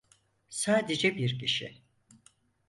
[0.49, 1.81] Sadece bir kişi.